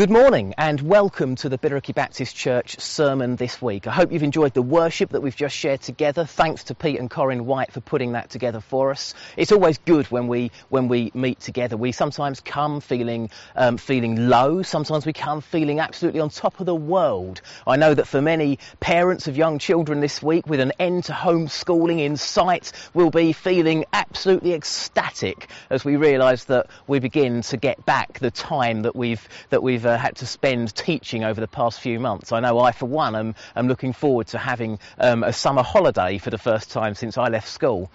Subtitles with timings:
[0.00, 3.86] Good morning and welcome to the Billericay Baptist Church sermon this week.
[3.86, 6.24] I hope you've enjoyed the worship that we've just shared together.
[6.24, 9.12] Thanks to Pete and Corinne White for putting that together for us.
[9.36, 11.76] It's always good when we when we meet together.
[11.76, 14.62] We sometimes come feeling um, feeling low.
[14.62, 17.42] Sometimes we come feeling absolutely on top of the world.
[17.66, 21.12] I know that for many parents of young children this week, with an end to
[21.12, 27.58] homeschooling in sight, will be feeling absolutely ecstatic as we realise that we begin to
[27.58, 31.48] get back the time that we've that we've uh, had to spend teaching over the
[31.48, 32.32] past few months.
[32.32, 36.18] I know I, for one, am, am looking forward to having um, a summer holiday
[36.18, 37.90] for the first time since I left school.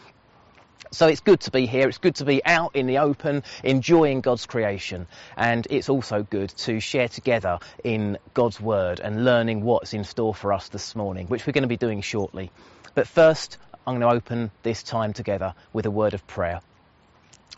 [0.91, 1.89] So it's good to be here.
[1.89, 5.07] It's good to be out in the open, enjoying God's creation.
[5.35, 10.33] And it's also good to share together in God's Word and learning what's in store
[10.33, 12.51] for us this morning, which we're going to be doing shortly.
[12.93, 16.61] But first, I'm going to open this time together with a word of prayer.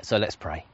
[0.03, 0.65] So let's pray.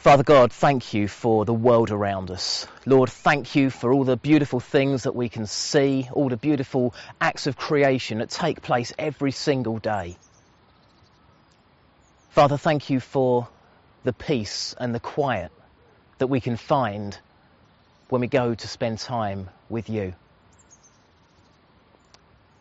[0.00, 2.66] Father God, thank you for the world around us.
[2.86, 6.94] Lord, thank you for all the beautiful things that we can see, all the beautiful
[7.20, 10.16] acts of creation that take place every single day.
[12.30, 13.46] Father, thank you for
[14.02, 15.52] the peace and the quiet
[16.16, 17.18] that we can find
[18.08, 20.14] when we go to spend time with you.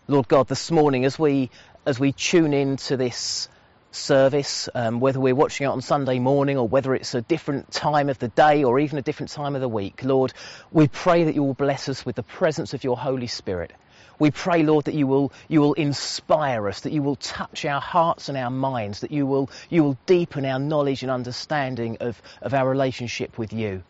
[0.10, 1.52] Lord God, this morning as we
[1.86, 3.48] as we tune into this
[3.92, 8.10] service, um, whether we're watching it on Sunday morning or whether it's a different time
[8.10, 10.04] of the day or even a different time of the week.
[10.04, 10.34] Lord,
[10.72, 13.72] we pray that you will bless us with the presence of your Holy Spirit.
[14.20, 17.80] We pray, Lord, that you will, you will inspire us, that you will touch our
[17.80, 22.22] hearts and our minds, that you will, you will deepen our knowledge and understanding of,
[22.42, 23.82] of our relationship with you.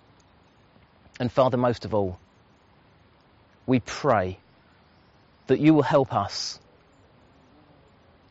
[1.19, 2.19] And Father, most of all,
[3.65, 4.37] we pray
[5.47, 6.59] that you will help us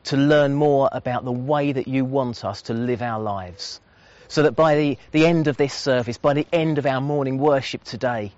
[0.08, 3.80] to learn more about the way that you want us to live our lives.
[4.28, 7.38] So that by the, the end of this service, by the end of our morning
[7.38, 8.32] worship today,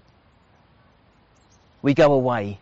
[1.82, 2.60] we go away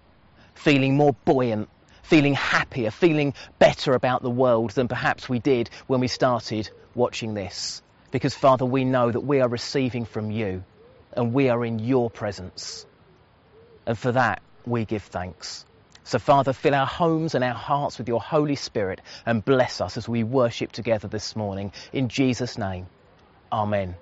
[0.54, 1.68] feeling more buoyant,
[2.02, 7.34] feeling happier, feeling better about the world than perhaps we did when we started watching
[7.34, 7.80] this.
[8.10, 10.64] Because, Father, we know that we are receiving from you
[11.12, 12.86] and we are in your presence.
[13.86, 15.64] And for that, we give thanks.
[16.08, 19.98] So, Father, fill our homes and our hearts with your Holy Spirit and bless us
[19.98, 21.70] as we worship together this morning.
[21.92, 22.86] In Jesus' name,
[23.52, 23.94] Amen.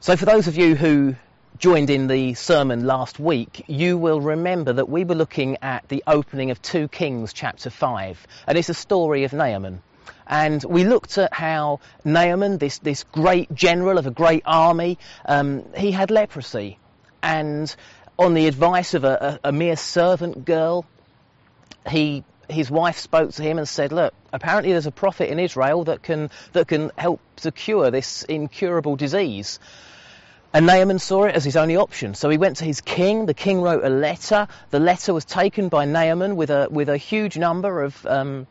[0.00, 1.16] So, for those of you who
[1.56, 6.04] joined in the sermon last week, you will remember that we were looking at the
[6.06, 9.80] opening of 2 Kings chapter 5, and it's a story of Naaman.
[10.26, 15.64] And we looked at how Naaman, this, this great general of a great army, um,
[15.74, 16.78] he had leprosy
[17.24, 17.74] and
[18.18, 20.84] on the advice of a, a, a mere servant girl,
[21.88, 25.84] he his wife spoke to him and said, "Look, apparently there's a prophet in Israel
[25.84, 29.58] that can that can help to cure this incurable disease."
[30.52, 32.14] And Naaman saw it as his only option.
[32.14, 33.26] So he went to his king.
[33.26, 34.46] The king wrote a letter.
[34.70, 38.46] The letter was taken by Naaman with a with a huge number of um,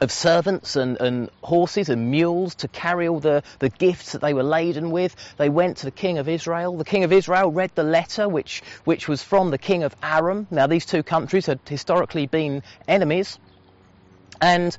[0.00, 4.34] of servants and, and, horses and mules to carry all the, the gifts that they
[4.34, 5.14] were laden with.
[5.36, 6.76] They went to the king of Israel.
[6.76, 10.46] The king of Israel read the letter, which, which was from the king of Aram.
[10.50, 13.38] Now, these two countries had historically been enemies.
[14.40, 14.76] And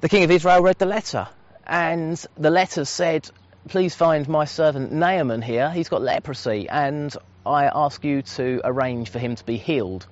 [0.00, 1.28] the king of Israel read the letter.
[1.66, 3.28] And the letter said,
[3.68, 5.70] Please find my servant Naaman here.
[5.70, 10.06] He's got leprosy, and I ask you to arrange for him to be healed.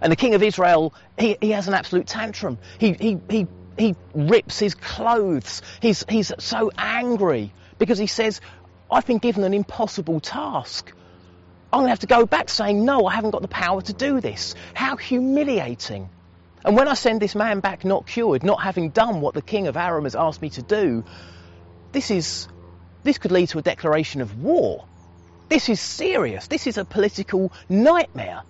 [0.00, 2.58] And the king of Israel, he, he has an absolute tantrum.
[2.78, 3.46] He, he, he
[3.78, 5.62] he rips his clothes.
[5.80, 8.40] He's, he's so angry because he says,
[8.90, 10.92] I've been given an impossible task.
[11.72, 13.92] I'm going to have to go back saying, No, I haven't got the power to
[13.92, 14.54] do this.
[14.74, 16.08] How humiliating.
[16.64, 19.68] And when I send this man back not cured, not having done what the king
[19.68, 21.04] of Aram has asked me to do,
[21.92, 22.48] this is
[23.04, 24.84] this could lead to a declaration of war.
[25.48, 26.46] This is serious.
[26.48, 28.42] This is a political nightmare.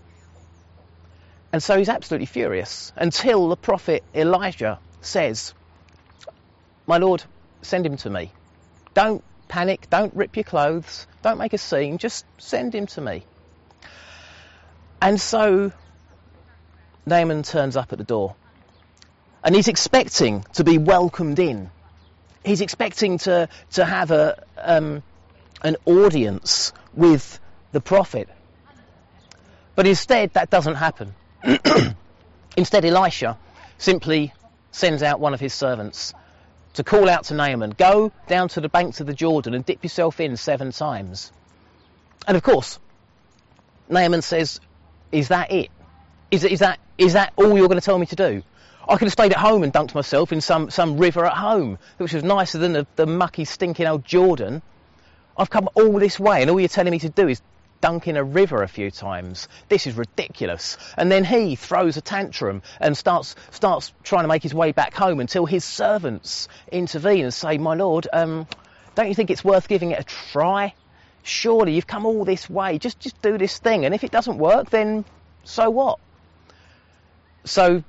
[1.52, 5.54] And so he's absolutely furious until the prophet Elijah says,
[6.86, 7.22] My Lord,
[7.62, 8.32] send him to me.
[8.94, 13.24] Don't panic, don't rip your clothes, don't make a scene, just send him to me.
[15.00, 15.72] And so
[17.06, 18.34] Naaman turns up at the door.
[19.42, 21.70] And he's expecting to be welcomed in.
[22.44, 25.02] He's expecting to, to have a, um,
[25.62, 27.38] an audience with
[27.72, 28.28] the prophet.
[29.74, 31.14] But instead, that doesn't happen.
[32.56, 33.38] instead, Elisha
[33.78, 34.32] simply
[34.78, 36.14] sends out one of his servants
[36.74, 39.82] to call out to Naaman, Go down to the banks of the Jordan and dip
[39.82, 41.32] yourself in seven times.
[42.26, 42.78] And of course,
[43.88, 44.60] Naaman says,
[45.10, 45.70] Is that it?
[46.30, 48.42] Is, is, that, is that all you're going to tell me to do?
[48.88, 51.78] I could have stayed at home and dunked myself in some, some river at home,
[51.98, 54.62] which was nicer than the, the mucky, stinking old Jordan.
[55.36, 57.42] I've come all this way, and all you're telling me to do is
[57.80, 59.48] dunk in a river a few times.
[59.68, 60.76] This is ridiculous.
[60.96, 64.94] And then he throws a tantrum and starts starts trying to make his way back
[64.94, 68.46] home until his servants intervene and say, "My lord, um,
[68.94, 70.74] don't you think it's worth giving it a try?
[71.22, 72.78] Surely you've come all this way.
[72.78, 75.04] Just just do this thing, and if it doesn't work, then
[75.44, 75.98] so what?"
[77.44, 77.82] So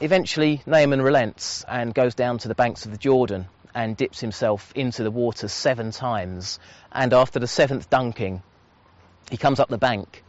[0.00, 4.72] eventually Naaman relents and goes down to the banks of the Jordan and dips himself
[4.74, 6.58] into the water seven times.
[6.90, 8.42] And after the seventh dunking,
[9.32, 10.22] he comes up the bank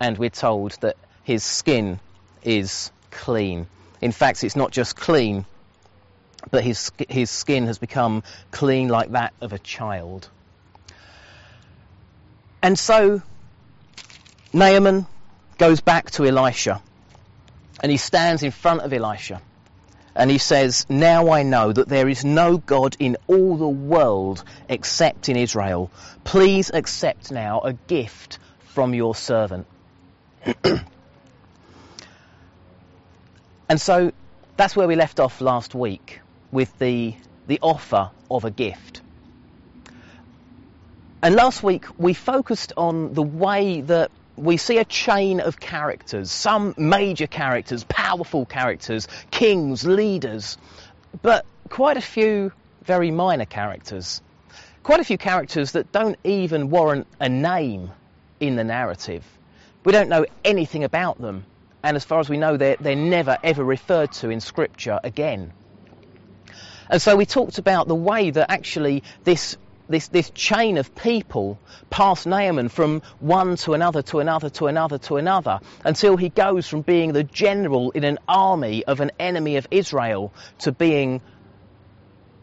[0.00, 2.00] and we're told that his skin
[2.42, 3.66] is clean.
[4.00, 5.44] In fact, it's not just clean,
[6.50, 8.22] but his, his skin has become
[8.52, 10.30] clean like that of a child.
[12.62, 13.20] And so
[14.54, 15.06] Naaman
[15.58, 16.80] goes back to Elisha
[17.82, 19.42] and he stands in front of Elisha
[20.14, 24.42] and he says, Now I know that there is no God in all the world
[24.66, 25.90] except in Israel.
[26.24, 28.38] Please accept now a gift
[28.76, 29.66] from your servant.
[33.70, 34.12] and so
[34.58, 36.20] that's where we left off last week
[36.52, 37.14] with the,
[37.46, 39.00] the offer of a gift.
[41.22, 46.30] And last week we focused on the way that we see a chain of characters,
[46.30, 50.58] some major characters, powerful characters, kings, leaders,
[51.22, 52.52] but quite a few
[52.84, 54.20] very minor characters.
[54.82, 57.90] Quite a few characters that don't even warrant a name
[58.40, 59.24] in the narrative.
[59.84, 61.44] We don't know anything about them,
[61.82, 65.52] and as far as we know, they're, they're never ever referred to in Scripture again.
[66.88, 69.56] And so we talked about the way that actually this
[69.88, 71.58] this, this chain of people
[71.90, 76.66] passed Naaman from one to another to another to another to another until he goes
[76.66, 81.20] from being the general in an army of an enemy of Israel to being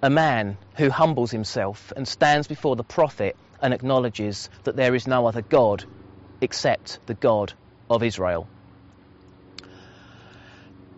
[0.02, 5.08] a man who humbles himself and stands before the prophet and acknowledges that there is
[5.08, 5.86] no other God
[6.42, 7.54] except the God
[7.90, 8.48] of Israel.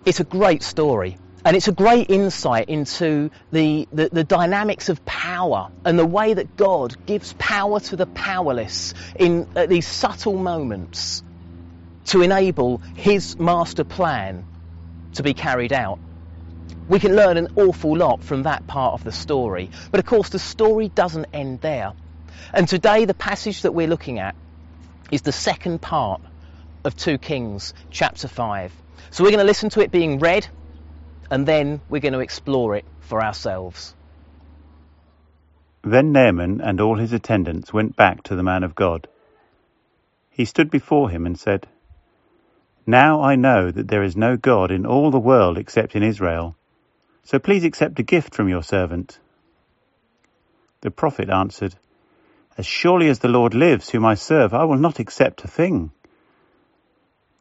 [0.03, 1.17] It's a great story.
[1.45, 6.33] And it's a great insight into the, the, the, dynamics of power and the way
[6.33, 11.21] that God gives power to the powerless in these subtle moments
[12.06, 14.44] to enable his master plan
[15.13, 16.00] to be carried out.
[16.89, 19.69] We can learn an awful lot from that part of the story.
[19.91, 21.94] But of course, the story doesn't end there.
[22.53, 24.35] And today, the passage that we're looking at
[25.11, 26.21] is the second part
[26.83, 28.71] of 2 Kings chapter 5.
[29.11, 30.47] So we're going to listen to it being read
[31.29, 33.93] and then we're going to explore it for ourselves.
[35.83, 39.07] Then Naaman and all his attendants went back to the man of God.
[40.29, 41.67] He stood before him and said,
[42.85, 46.55] Now I know that there is no God in all the world except in Israel,
[47.23, 49.19] so please accept a gift from your servant.
[50.81, 51.75] The prophet answered,
[52.57, 55.91] As surely as the Lord lives, whom I serve, I will not accept a thing.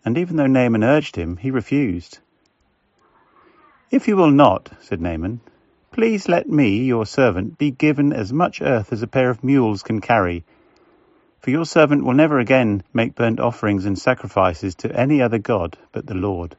[0.04, 2.18] And even though Naaman urged him, he refused.
[3.90, 5.40] If you will not, said Naaman,
[5.92, 9.84] please let me, your servant, be given as much earth as a pair of mules
[9.84, 10.44] can carry.
[11.38, 15.78] For your servant will never again make burnt offerings and sacrifices to any other God
[15.92, 16.56] but the Lord.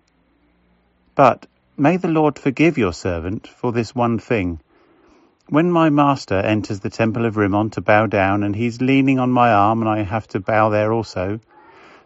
[1.15, 4.61] But may the Lord forgive your servant for this one thing.
[5.47, 9.29] When my master enters the temple of Rimmon to bow down, and he's leaning on
[9.29, 11.39] my arm, and I have to bow there also,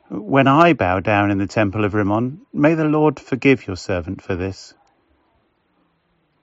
[0.09, 4.21] when I bow down in the temple of Rimmon, may the Lord forgive your servant
[4.21, 4.73] for this.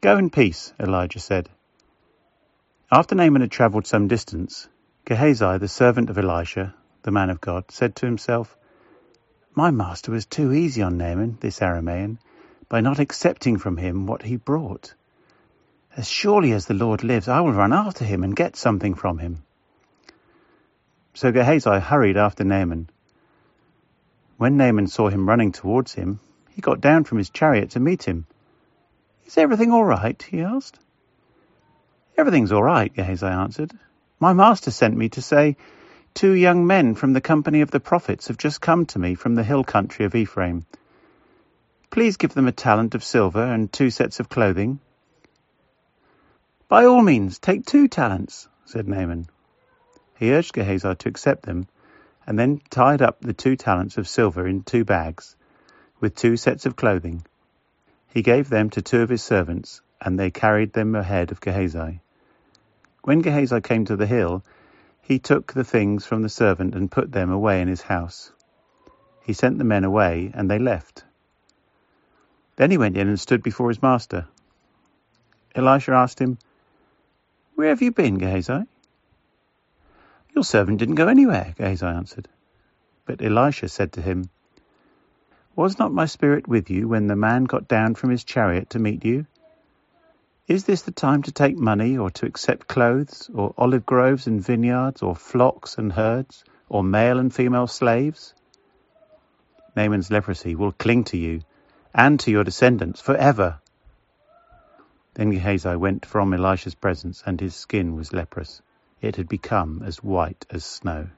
[0.00, 1.50] Go in peace, Elijah said.
[2.90, 4.68] After Naaman had travelled some distance,
[5.04, 8.56] Gehazi, the servant of Elisha, the man of God, said to himself,
[9.54, 12.18] My master was too easy on Naaman, this Aramaean,
[12.70, 14.94] by not accepting from him what he brought.
[15.96, 19.18] As surely as the Lord lives, I will run after him and get something from
[19.18, 19.42] him.
[21.14, 22.90] So Gehazi hurried after Naaman.
[24.36, 28.04] When Naaman saw him running towards him, he got down from his chariot to meet
[28.04, 28.26] him
[29.26, 30.22] is everything all right?
[30.22, 30.78] he asked.
[32.16, 33.72] Everything's all right, Gehazi answered.
[34.20, 35.56] My master sent me to say,
[36.14, 39.34] Two young men from the company of the prophets have just come to me from
[39.34, 40.64] the hill country of Ephraim.
[41.90, 44.78] Please give them a talent of silver and two sets of clothing.
[46.68, 49.28] By all means, take two talents, said Naaman.
[50.18, 51.68] He urged Gehazi to accept them,
[52.26, 55.37] and then tied up the two talents of silver in two bags,
[56.00, 57.25] with two sets of clothing.
[58.08, 62.00] He gave them to two of his servants, and they carried them ahead of Gehazi.
[63.04, 64.42] When Gehazi came to the hill,
[65.00, 68.32] he took the things from the servant and put them away in his house.
[69.23, 71.04] He sent the men away, and they left.
[72.56, 74.26] Then he went in and stood before his master.
[75.54, 76.38] Elisha asked him,
[77.56, 78.66] Where have you been, Gehazi?
[80.34, 82.28] Your servant didn't go anywhere, Gehazi answered.
[83.06, 84.28] But Elisha said to him,
[85.54, 88.78] Was not my spirit with you when the man got down from his chariot to
[88.78, 89.26] meet you?
[90.46, 94.44] Is this the time to take money, or to accept clothes, or olive groves and
[94.44, 98.34] vineyards, or flocks and herds, or male and female slaves?
[99.75, 101.40] Naaman's leprosy will cling to you
[101.94, 103.60] and to your descendants forever.
[105.16, 108.61] Then Gehazi went from Elisha's presence, and his skin was leprous.
[109.00, 111.08] It had become as white as snow.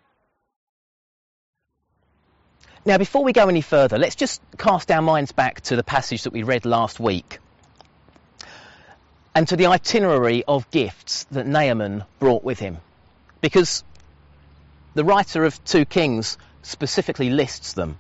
[2.87, 6.23] Now, before we go any further, let's just cast our minds back to the passage
[6.23, 7.41] that we read last week
[9.35, 12.79] and to the itinerary of gifts that Naaman brought with him.
[13.41, 13.83] Because
[14.95, 17.99] the writer of 2 Kings specifically lists them.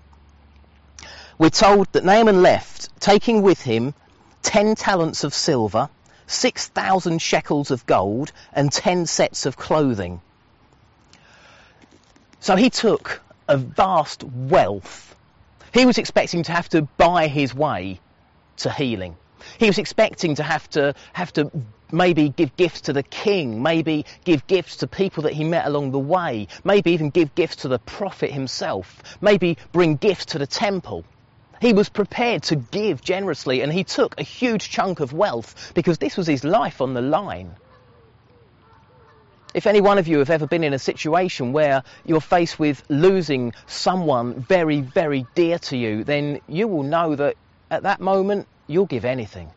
[1.38, 3.94] We're told that Naaman left, taking with him
[4.42, 5.88] 10 talents of silver,
[6.26, 10.20] 6,000 shekels of gold, and 10 sets of clothing.
[12.40, 15.16] So he took a vast wealth.
[15.72, 18.00] He was expecting to have to buy his way
[18.58, 19.16] to healing.
[19.58, 21.50] He was expecting to have to have to
[21.90, 25.92] maybe give gifts to the king, maybe give gifts to people that he met along
[25.92, 30.46] the way, maybe even give gifts to the prophet himself, maybe bring gifts to the
[30.46, 31.04] temple.
[31.60, 35.98] He was prepared to give generously and he took a huge chunk of wealth because
[35.98, 37.56] this was his life on the line.
[39.54, 42.82] If any one of you have ever been in a situation where you're faced with
[42.88, 47.36] losing someone very, very dear to you, then you will know that
[47.70, 49.50] at that moment you'll give anything.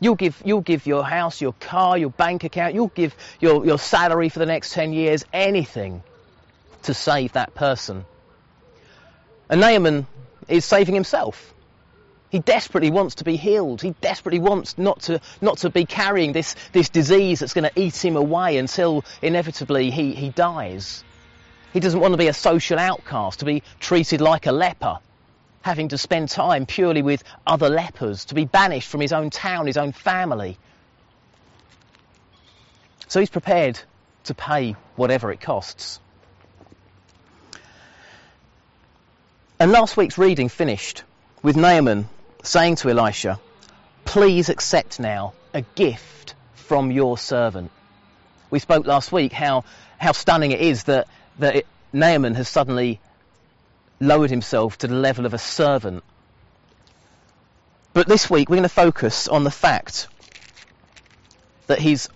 [0.00, 3.78] You'll give, you'll give your house, your car, your bank account, you'll give your, your
[3.78, 6.02] salary for the next 10 years, anything
[6.82, 8.04] to save that person.
[9.48, 10.06] And Naaman
[10.50, 11.54] is saving himself.
[12.30, 13.82] He desperately wants to be healed.
[13.82, 17.80] He desperately wants not to, not to be carrying this, this disease that's going to
[17.80, 21.02] eat him away until inevitably he, he dies.
[21.72, 24.98] He doesn't want to be a social outcast, to be treated like a leper,
[25.62, 29.66] having to spend time purely with other lepers, to be banished from his own town,
[29.66, 30.56] his own family.
[33.08, 33.80] So he's prepared
[34.24, 35.98] to pay whatever it costs.
[39.60, 41.02] And last week's reading finished
[41.42, 42.08] with Naaman
[42.42, 43.38] saying to Elisha,
[44.06, 47.70] Please accept now a gift from your servant.
[48.48, 49.64] We spoke last week how,
[49.98, 51.08] how stunning it is that,
[51.40, 53.00] that it, Naaman has suddenly
[54.00, 56.04] lowered himself to the level of a servant.
[57.92, 60.08] But this week we're going to focus on the fact
[61.66, 62.08] that he's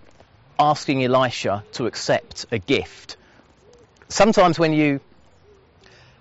[0.59, 3.19] asking Elisha to accept a gift.
[4.09, 5.01] Sometimes when you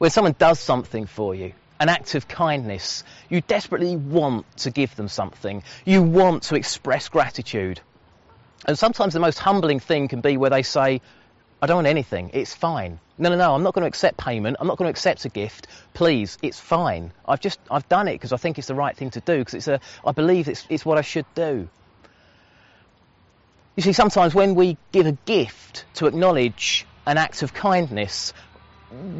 [0.03, 4.93] when someone does something for you, an act of kindness, you desperately want to give
[4.97, 5.63] them something.
[5.85, 7.79] You want to express gratitude.
[8.67, 10.99] And sometimes the most humbling thing can be where they say,
[11.61, 12.99] I don't want anything, it's fine.
[13.17, 15.29] No, no, no, I'm not going to accept payment, I'm not going to accept a
[15.29, 15.67] gift.
[15.93, 17.13] Please, it's fine.
[17.25, 19.53] I've just, I've done it because I think it's the right thing to do, because
[19.53, 21.69] it's a, I believe it's, it's what I should do.
[23.77, 28.33] You see, sometimes when we give a gift to acknowledge an act of kindness,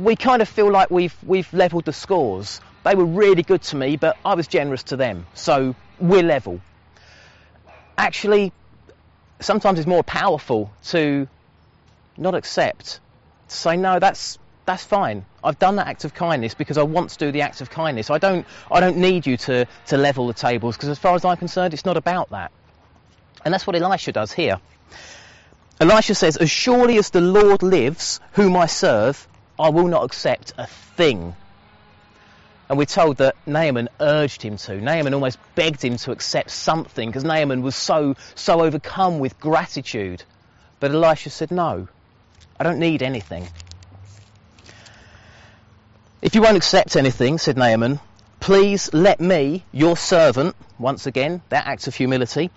[0.04, 2.62] we kind of feel like we've we've levelled the scores.
[2.84, 6.62] They were really good to me, but I was generous to them, so we're level.
[7.98, 8.52] Actually,
[9.40, 11.28] sometimes it's more powerful to
[12.18, 13.00] not accept,
[13.48, 15.26] to say no, that's that's fine.
[15.44, 18.10] I've done that act of kindness because I want to do the act of kindness.
[18.10, 21.26] I don't I don't need you to to level the tables because as far as
[21.26, 22.52] I'm concerned, it's not about that.
[23.44, 24.60] And that's what Elisha does here.
[25.80, 29.28] Elisha says, As surely as the Lord lives, whom I serve,
[29.60, 31.36] I will not accept a thing.
[32.70, 34.80] And we're told that Naaman urged him to.
[34.82, 40.24] Naaman almost begged him to accept something because Naaman was so, so overcome with gratitude.
[40.80, 41.88] But Elisha said, No,
[42.60, 43.48] I don't need anything.
[46.22, 48.00] If you won't accept anything, said Naaman,
[48.40, 52.50] please let me, your servant, once again, that act of humility,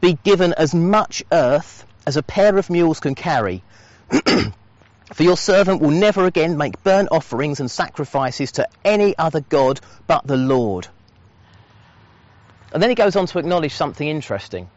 [0.00, 3.62] be given as much earth as a pair of mules can carry.
[5.12, 9.80] For your servant will never again make burnt offerings and sacrifices to any other God
[10.06, 10.86] but the Lord.
[12.72, 14.68] And then he goes on to acknowledge something interesting.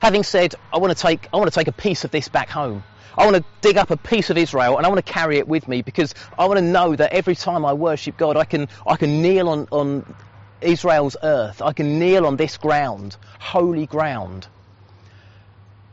[0.00, 2.48] Having said, I want to take, I want to take a piece of this back
[2.48, 2.82] home.
[3.16, 5.46] I want to dig up a piece of Israel and I want to carry it
[5.46, 8.68] with me because I want to know that every time I worship God, I can,
[8.86, 10.14] I can kneel on, on
[10.60, 11.62] Israel's earth.
[11.62, 14.48] I can kneel on this ground, holy ground.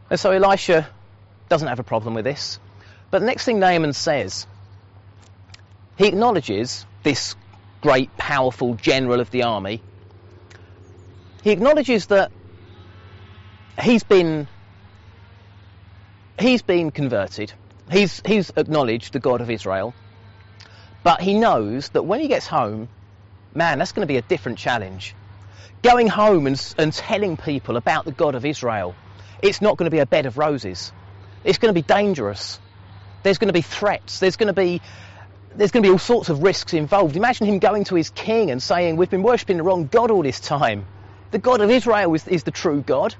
[0.09, 0.89] And so Elisha
[1.49, 2.59] doesn't have a problem with this.
[3.09, 4.47] But the next thing Naaman says,
[5.97, 7.35] he acknowledges this
[7.81, 9.81] great, powerful general of the army,
[11.43, 12.31] he acknowledges that
[13.81, 14.47] he's been
[16.39, 17.53] he's been converted.
[17.89, 19.93] He's he's acknowledged the God of Israel,
[21.03, 22.89] but he knows that when he gets home,
[23.55, 25.15] man, that's going to be a different challenge.
[25.81, 28.93] Going home and, and telling people about the God of Israel,
[29.41, 30.91] it's not going to be a bed of roses.
[31.45, 32.59] It's going to be dangerous.
[33.23, 34.19] There's going to be threats.
[34.19, 34.81] There's going to be
[35.55, 37.15] there's going to be all sorts of risks involved.
[37.15, 40.21] Imagine him going to his king and saying, We've been worshipping the wrong God all
[40.21, 40.85] this time.
[41.31, 43.15] The God of Israel is, is the true God.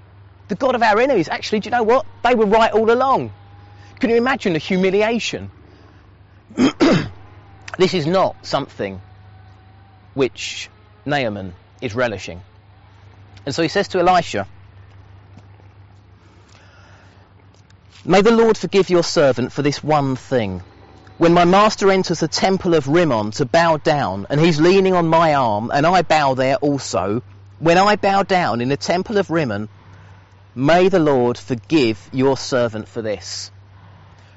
[0.47, 2.05] The God of our enemies, actually, do you know what?
[2.23, 3.31] They were right all along.
[3.99, 5.49] Can you imagine the humiliation?
[7.77, 9.01] this is not something
[10.13, 10.69] which
[11.05, 12.39] Naaman is relishing.
[13.45, 14.47] And so he says to Elisha,
[18.09, 20.61] May the Lord forgive your servant for this one thing.
[21.17, 25.09] When my master enters the temple of Rimmon to bow down, and he's leaning on
[25.09, 27.21] my arm, and I bow there also,
[27.59, 29.67] when I bow down in the temple of Rimmon,
[30.55, 33.51] may the Lord forgive your servant for this.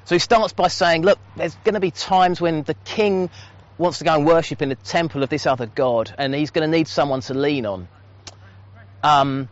[0.03, 3.29] So he starts by saying, look, there's going to be times when the king
[3.77, 6.69] wants to go and worship in the temple of this other god, and he's going
[6.69, 7.87] to need someone to lean on.
[9.01, 9.47] Um,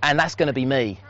[0.00, 1.00] and that's going to be me.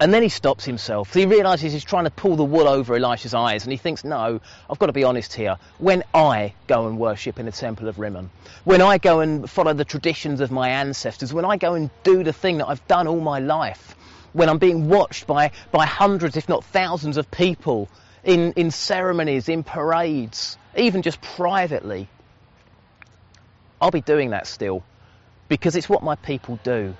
[0.00, 1.12] And then he stops himself.
[1.12, 4.40] He realizes he's trying to pull the wool over Elisha's eyes, and he thinks, no,
[4.70, 5.56] I've got to be honest here.
[5.78, 8.30] When I go and worship in the temple of Rimmon,
[8.62, 12.22] when I go and follow the traditions of my ancestors, when I go and do
[12.22, 13.96] the thing that I've done all my life,
[14.34, 17.88] when I'm being watched by, by hundreds, if not thousands of people
[18.22, 22.08] in, in ceremonies, in parades, even just privately,
[23.80, 24.84] I'll be doing that still
[25.48, 26.94] because it's what my people do.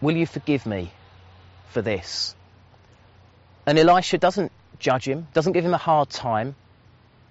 [0.00, 0.90] Will you forgive me
[1.72, 2.34] for this?
[3.66, 6.54] And Elisha doesn't judge him, doesn't give him a hard time.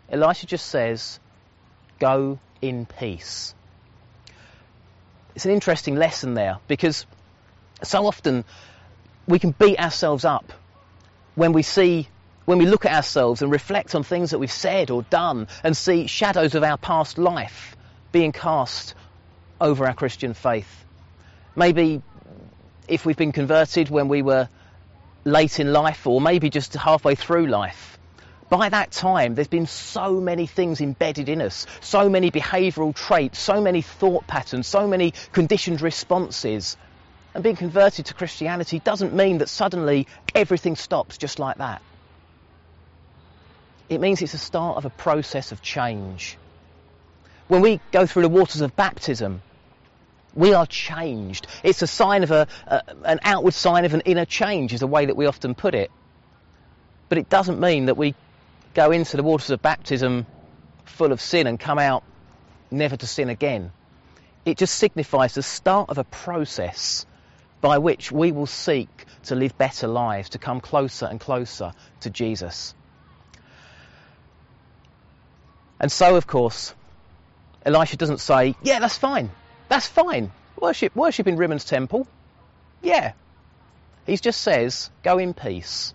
[0.10, 1.20] Elisha just says,
[2.00, 3.54] Go in peace.
[5.36, 7.06] It's an interesting lesson there because
[7.84, 8.44] so often
[9.28, 10.52] we can beat ourselves up
[11.36, 12.08] when we see
[12.46, 15.78] when we look at ourselves and reflect on things that we've said or done and
[15.78, 17.78] see shadows of our past life
[18.12, 18.96] being cast
[19.62, 20.86] over our Christian faith.
[21.56, 22.02] Maybe
[22.88, 24.50] if we've been converted when we were
[25.24, 27.98] late in life or maybe just halfway through life.
[28.50, 33.40] By that time, there's been so many things embedded in us, so many behavioural traits,
[33.40, 36.76] so many thought patterns, so many conditioned responses.
[37.34, 41.82] And being converted to Christianity doesn't mean that suddenly everything stops just like that.
[43.88, 46.38] It means it's the start of a process of change.
[47.48, 49.42] When we go through the waters of baptism,
[50.34, 51.48] we are changed.
[51.64, 54.88] It's a sign of a, a, an outward sign of an inner change, is the
[54.88, 55.92] way that we often put it.
[57.10, 58.16] But it doesn't mean that we
[58.74, 60.26] go into the waters of baptism
[60.86, 62.04] full of sin and come out
[62.70, 63.72] never to sin again.
[64.46, 67.06] It just signifies the start of a process
[67.60, 68.90] by which we will seek
[69.24, 72.74] to live better lives, to come closer and closer to Jesus.
[75.80, 76.74] And so, of course,
[77.66, 79.30] Elisha doesn't say, yeah, that's fine.
[79.72, 80.34] That's fine.
[80.60, 82.06] Worship, worship in Rimmon's temple.
[82.82, 83.14] Yeah.
[84.06, 85.94] He just says, go in peace.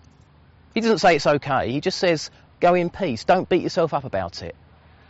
[0.73, 1.71] He doesn't say it's okay.
[1.71, 3.23] He just says, go in peace.
[3.23, 4.55] Don't beat yourself up about it.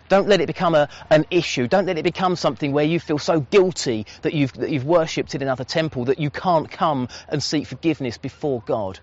[0.10, 1.70] Don't let it become a, an issue.
[1.70, 5.34] Don't let it become something where you feel so guilty that you've, that you've worshipped
[5.34, 9.00] in another temple that you can't come and seek forgiveness before God.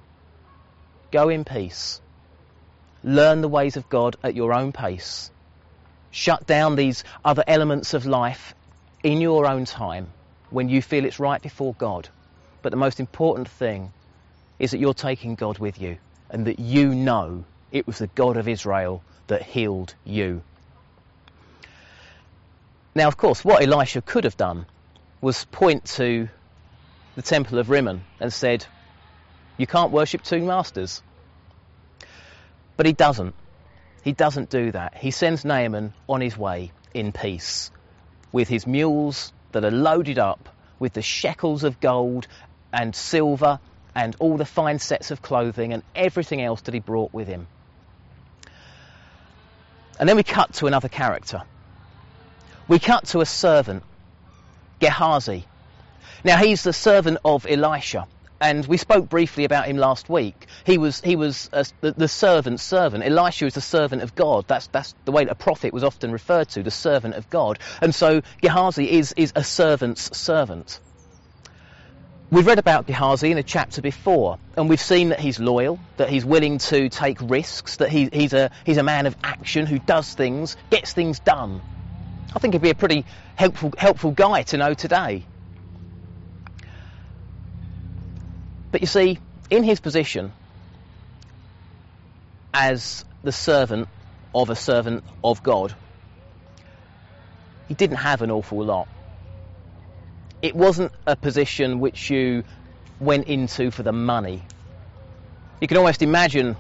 [1.10, 2.02] Go in peace.
[3.02, 5.30] Learn the ways of God at your own pace
[6.10, 8.54] shut down these other elements of life
[9.04, 10.08] in your own time
[10.50, 12.08] when you feel it's right before God.
[12.62, 13.92] But the most important thing
[14.58, 15.98] is that you're taking God with you
[16.30, 20.42] and that you know it was the God of Israel that healed you.
[22.94, 24.66] Now, of course, what Elisha could have done
[25.20, 26.28] was point to
[27.14, 28.64] the temple of Rimmon and said,
[29.58, 31.02] You can't worship two masters.
[32.76, 33.34] But he doesn't.
[34.02, 34.96] He doesn't do that.
[34.96, 37.70] He sends Naaman on his way in peace
[38.34, 40.48] with his mules that are loaded up
[40.80, 42.26] with the shekels of gold
[42.72, 43.60] and silver
[43.94, 47.46] and all the fine sets of clothing and everything else that he brought with him.
[50.00, 51.42] And then we cut to another character.
[52.66, 53.84] We cut to a servant,
[54.80, 55.46] Gehazi.
[56.24, 58.08] Now he's the servant of Elisha
[58.44, 60.46] and we spoke briefly about him last week.
[60.64, 63.02] He was he was uh, the, the servant's servant.
[63.02, 64.44] Elisha is the servant of God.
[64.46, 67.58] That's that's the way a prophet was often referred to, the servant of God.
[67.80, 70.78] And so Gehazi is is a servant's servant.
[72.30, 76.10] We've read about Gehazi in a chapter before, and we've seen that he's loyal, that
[76.10, 79.78] he's willing to take risks, that he, he's a he's a man of action who
[79.78, 81.62] does things, gets things done.
[82.34, 85.24] I think he'd be a pretty helpful helpful guy to know today.
[88.74, 90.32] But you see, in his position
[92.52, 93.86] as the servant
[94.34, 95.76] of a servant of God,
[97.68, 98.88] he didn't have an awful lot.
[100.42, 102.42] It wasn't a position which you
[102.98, 104.42] went into for the money.
[105.60, 106.56] You can almost imagine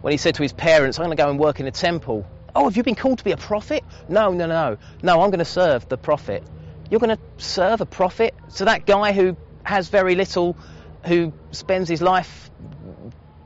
[0.00, 2.24] when he said to his parents, I'm going to go and work in a temple.
[2.54, 3.82] Oh, have you been called to be a prophet?
[4.08, 4.76] No, no, no.
[5.02, 6.44] No, I'm going to serve the prophet.
[6.88, 8.36] You're going to serve a prophet?
[8.46, 10.56] So that guy who has very little,
[11.04, 12.50] who spends his life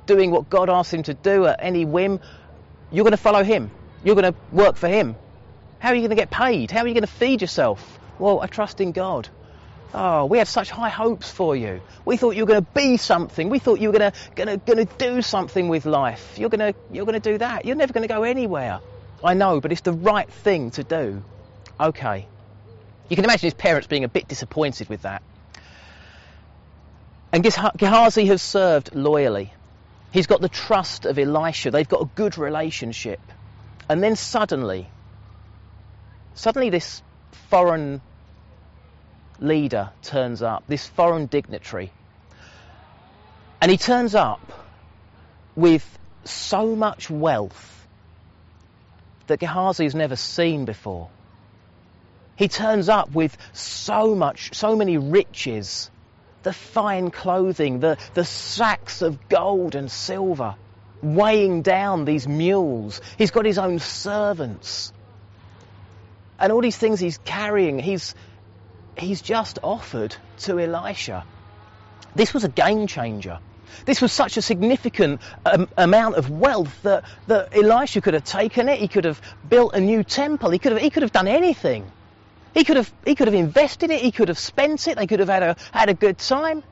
[0.06, 2.20] doing what God asks him to do at any whim,
[2.90, 3.70] you're going to follow him.
[4.04, 5.16] You're going to work for him.
[5.78, 6.70] How are you going to get paid?
[6.70, 7.98] How are you going to feed yourself?
[8.18, 9.28] Well, I trust in God.
[9.94, 11.82] Oh, we had such high hopes for you.
[12.04, 13.50] We thought you were going to be something.
[13.50, 16.38] We thought you were going to, going to, going to do something with life.
[16.38, 17.66] You're going to, you're going to do that.
[17.66, 18.80] You're never going to go anywhere.
[19.22, 21.22] I know, but it's the right thing to do.
[21.78, 22.26] Okay.
[23.08, 25.22] You can imagine his parents being a bit disappointed with that.
[27.32, 29.52] And Gehazi has served loyally.
[30.12, 31.70] He's got the trust of Elisha.
[31.70, 33.20] They've got a good relationship.
[33.88, 34.86] And then suddenly,
[36.34, 37.02] suddenly this
[37.48, 38.02] foreign
[39.40, 41.90] leader turns up, this foreign dignitary.
[43.62, 44.52] And he turns up
[45.56, 45.86] with
[46.24, 47.86] so much wealth
[49.26, 51.08] that Gehazi has never seen before.
[52.36, 55.90] He turns up with so much, so many riches
[56.42, 60.54] the fine clothing, the, the sacks of gold and silver,
[61.02, 63.00] weighing down these mules.
[63.18, 64.92] He's got his own servants.
[66.38, 68.14] And all these things he's carrying, he's,
[68.96, 71.24] he's just offered to Elisha.
[72.14, 73.38] This was a game changer.
[73.84, 78.68] This was such a significant um, amount of wealth that, that Elisha could have taken
[78.68, 78.78] it.
[78.78, 80.50] He could have built a new temple.
[80.50, 81.90] He could have, he could have done anything.
[82.54, 84.00] He could have, he could have invested it.
[84.00, 84.96] He could have spent it.
[84.96, 86.62] They could have had a, had a good time.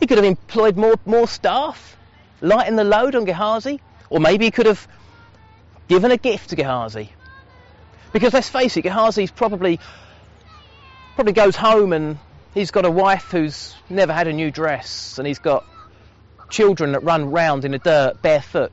[0.00, 1.96] He could have employed more, more staff,
[2.40, 3.80] lighten the load on Gehazi.
[4.10, 4.86] Or maybe he could have
[5.88, 7.12] given a gift to Gehazi.
[8.12, 9.78] Because let's face it, Gehazi's probably,
[11.14, 12.18] probably goes home and
[12.54, 15.64] he's got a wife who's never had a new dress and he's got
[16.50, 18.72] children that run round in the dirt barefoot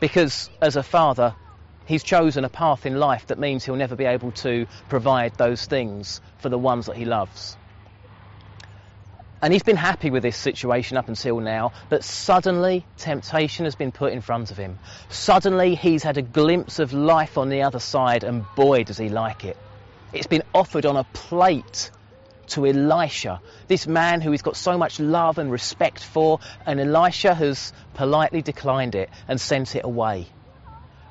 [0.00, 1.34] because as a father
[1.86, 5.66] he's chosen a path in life that means he'll never be able to provide those
[5.66, 7.56] things for the ones that he loves.
[9.42, 13.90] And he's been happy with this situation up until now, but suddenly temptation has been
[13.90, 14.78] put in front of him.
[15.08, 19.08] Suddenly he's had a glimpse of life on the other side, and boy, does he
[19.08, 19.56] like it.
[20.12, 21.90] It's been offered on a plate
[22.48, 27.34] to Elisha, this man who he's got so much love and respect for, and Elisha
[27.34, 30.28] has politely declined it and sent it away.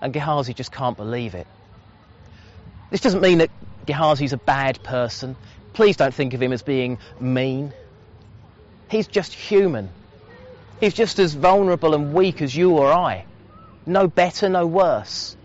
[0.01, 1.47] And Gehazi just can't believe it.
[2.89, 3.49] This doesn't mean that
[3.85, 5.35] Gehazi's a bad person.
[5.73, 7.73] Please don't think of him as being mean.
[8.89, 9.89] He's just human.
[10.79, 13.25] He's just as vulnerable and weak as you or I.
[13.85, 15.37] No better, no worse.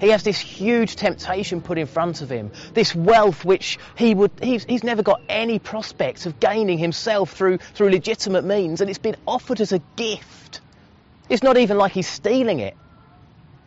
[0.00, 4.30] He has this huge temptation put in front of him, this wealth which he would,
[4.42, 8.98] he's, he's never got any prospects of gaining himself through, through legitimate means, and it's
[8.98, 10.60] been offered as a gift.
[11.28, 12.76] It's not even like he's stealing it.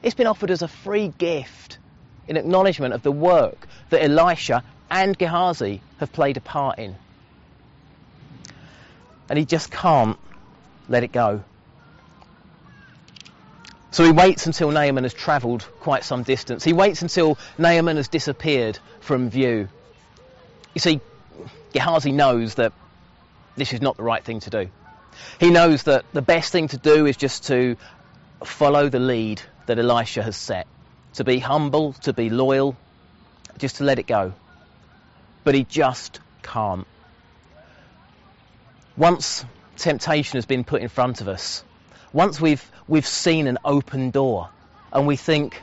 [0.03, 1.77] It's been offered as a free gift
[2.27, 6.95] in acknowledgement of the work that Elisha and Gehazi have played a part in.
[9.29, 10.19] And he just can't
[10.89, 11.43] let it go.
[13.91, 16.63] So he waits until Naaman has travelled quite some distance.
[16.63, 19.69] He waits until Naaman has disappeared from view.
[20.73, 20.99] You see,
[21.71, 22.73] Gehazi knows that
[23.55, 24.69] this is not the right thing to do.
[25.39, 27.77] He knows that the best thing to do is just to
[28.47, 30.67] follow the lead that Elisha has set,
[31.13, 32.75] to be humble, to be loyal,
[33.57, 34.33] just to let it go.
[35.43, 36.87] But he just can't.
[38.95, 39.45] Once
[39.77, 41.63] temptation has been put in front of us,
[42.11, 44.49] once we've, we've seen an open door
[44.91, 45.61] and we think,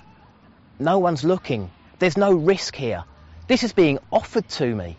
[0.79, 3.05] no one's looking, there's no risk here,
[3.47, 4.97] this is being offered to me,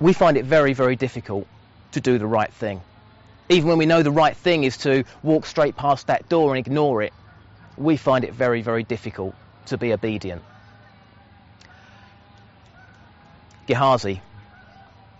[0.00, 1.46] we find it very, very difficult
[1.92, 2.80] to do the right thing.
[3.48, 6.66] Even when we know the right thing is to walk straight past that door and
[6.66, 7.12] ignore it,
[7.76, 9.34] we find it very, very difficult
[9.66, 10.42] to be obedient.
[13.66, 14.20] Gehazi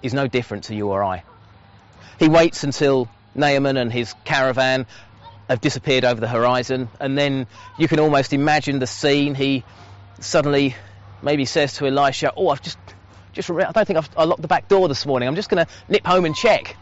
[0.02, 1.22] is no different to you or I.
[2.18, 4.86] He waits until Naaman and his caravan
[5.48, 7.46] have disappeared over the horizon, and then
[7.78, 9.34] you can almost imagine the scene.
[9.34, 9.64] He
[10.20, 10.74] suddenly
[11.22, 12.78] maybe says to Elisha, "Oh, I've just,
[13.32, 15.28] just, I don't think I've, I locked the back door this morning.
[15.28, 16.76] I'm just going to nip home and check."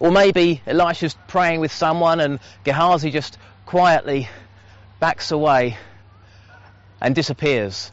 [0.00, 4.28] Or maybe Elisha's praying with someone, and Gehazi just quietly
[5.00, 5.76] backs away
[7.00, 7.90] and disappears.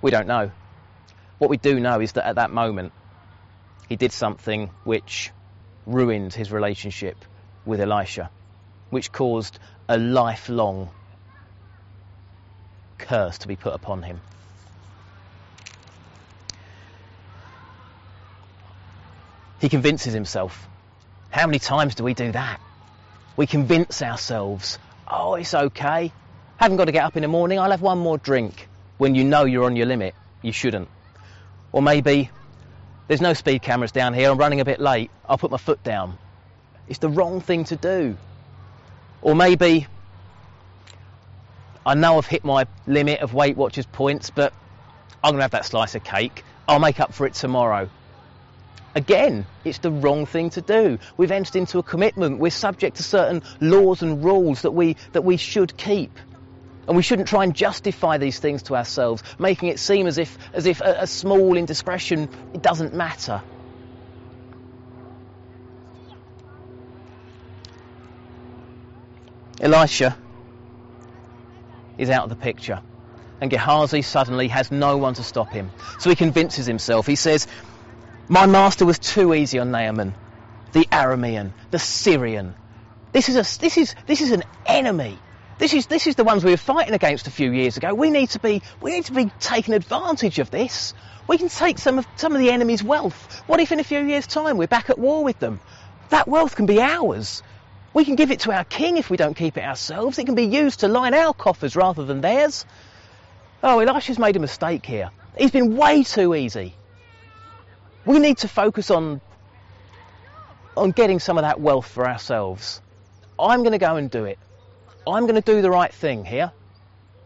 [0.00, 0.52] We don't know.
[1.38, 2.92] What we do know is that at that moment,
[3.88, 5.30] he did something which
[5.86, 7.24] ruined his relationship
[7.64, 8.30] with Elisha,
[8.90, 10.90] which caused a lifelong
[12.98, 14.20] curse to be put upon him.
[19.60, 20.68] He convinces himself.
[21.30, 22.60] How many times do we do that?
[23.36, 26.12] We convince ourselves, oh, it's okay.
[26.56, 28.68] Haven't got to get up in the morning, I'll have one more drink.
[28.96, 30.88] When you know you're on your limit, you shouldn't.
[31.70, 32.30] Or maybe,
[33.06, 35.82] there's no speed cameras down here, I'm running a bit late, I'll put my foot
[35.84, 36.18] down.
[36.88, 38.16] It's the wrong thing to do.
[39.22, 39.86] Or maybe,
[41.84, 44.52] I know I've hit my limit of Weight Watchers points, but
[45.22, 46.44] I'm going to have that slice of cake.
[46.66, 47.88] I'll make up for it tomorrow.
[48.94, 50.98] Again, it's the wrong thing to do.
[51.16, 52.38] We've entered into a commitment.
[52.38, 56.18] We're subject to certain laws and rules that we, that we should keep.
[56.86, 60.38] And we shouldn't try and justify these things to ourselves, making it seem as if,
[60.54, 63.42] as if a, a small indiscretion, it doesn't matter.
[69.60, 70.16] Elisha
[71.98, 72.80] is out of the picture.
[73.40, 75.70] And Gehazi suddenly has no one to stop him.
[75.98, 77.06] So he convinces himself.
[77.06, 77.46] He says,
[78.30, 80.14] My master was too easy on Naaman,
[80.72, 82.54] the Aramean, the Syrian.
[83.10, 85.18] This is, a, this is, this is an enemy.
[85.56, 87.94] This is, this is the ones we were fighting against a few years ago.
[87.94, 90.92] We need to be, we need to be taking advantage of this.
[91.26, 93.42] We can take some of, some of the enemy's wealth.
[93.46, 95.58] What if in a few years' time we're back at war with them?
[96.10, 97.42] That wealth can be ours.
[97.94, 100.18] We can give it to our king if we don't keep it ourselves.
[100.18, 102.66] It can be used to line our coffers rather than theirs.
[103.62, 105.10] Oh, Elisha's made a mistake here.
[105.38, 106.74] He's been way too easy.
[108.08, 109.20] We need to focus on,
[110.74, 112.80] on getting some of that wealth for ourselves.
[113.38, 114.38] I'm going to go and do it.
[115.06, 116.50] I'm going to do the right thing here.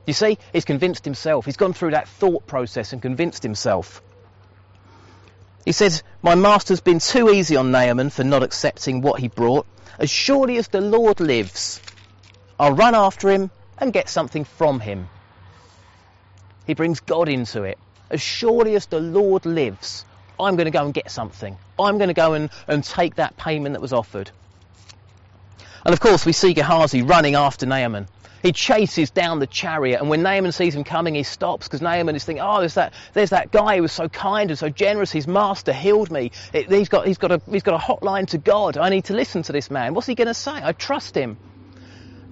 [0.08, 1.44] You see, he's convinced himself.
[1.44, 4.02] He's gone through that thought process and convinced himself.
[5.64, 9.66] He says, My master's been too easy on Naaman for not accepting what he brought.
[10.00, 11.80] As surely as the Lord lives,
[12.58, 15.08] I'll run after him and get something from him.
[16.66, 17.78] He brings God into it.
[18.10, 20.04] As surely as the Lord lives,
[20.38, 21.56] I'm going to go and get something.
[21.78, 24.30] I'm going to go and, and take that payment that was offered.
[25.84, 28.06] And of course, we see Gehazi running after Naaman.
[28.42, 32.16] He chases down the chariot, and when Naaman sees him coming, he stops because Naaman
[32.16, 35.12] is thinking, "Oh, there's that, there's that guy who was so kind and so generous.
[35.12, 36.32] His master healed me.
[36.52, 38.76] It, he's got, he's got a, he's got a hotline to God.
[38.76, 39.94] I need to listen to this man.
[39.94, 40.50] What's he going to say?
[40.52, 41.36] I trust him."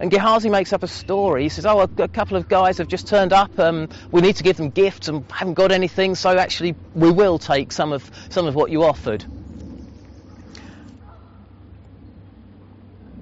[0.00, 1.42] And Gehazi makes up a story.
[1.42, 3.58] He says, "Oh, a, a couple of guys have just turned up.
[3.58, 6.14] Um, we need to give them gifts and haven't got anything.
[6.14, 9.24] So actually, we will take some of some of what you offered."